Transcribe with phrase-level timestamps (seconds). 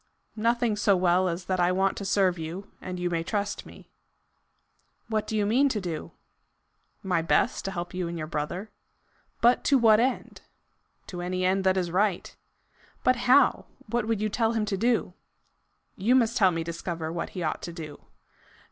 [0.35, 3.91] "Nothing so well as that I want to serve you, and you may trust me."
[5.09, 6.11] "What do you mean to do?"
[7.03, 8.71] "My best to help you and your brother."
[9.41, 10.41] "But to what end?"
[11.05, 12.35] "To any end that is right."
[13.03, 13.67] "But how?
[13.85, 15.13] What would you tell him to do?"
[15.95, 17.99] "You must help me to discover what he ought to do."